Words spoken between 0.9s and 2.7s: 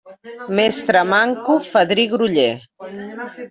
manco, fadrí groller.